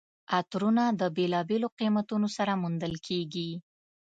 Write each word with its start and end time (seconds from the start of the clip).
عطرونه 0.37 0.83
د 0.99 1.01
بېلابېلو 1.15 1.67
قیمتونو 1.79 2.27
سره 2.37 2.51
موندل 2.61 2.93
کیږي. 3.07 3.49